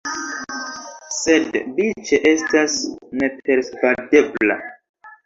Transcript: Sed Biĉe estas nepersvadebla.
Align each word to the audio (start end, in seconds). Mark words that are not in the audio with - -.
Sed 1.17 1.57
Biĉe 1.75 2.19
estas 2.31 2.79
nepersvadebla. 3.21 4.57